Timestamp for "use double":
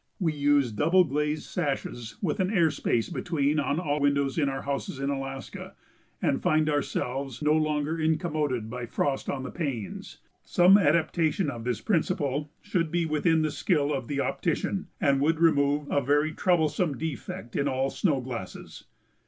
0.33-1.03